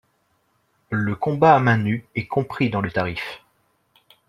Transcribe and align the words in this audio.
Le 0.89 1.15
combats 1.15 1.53
à 1.55 1.59
main 1.59 1.77
nu 1.77 2.07
est 2.15 2.25
compris 2.25 2.71
dans 2.71 2.81
le 2.81 2.89
tarif 2.91 3.45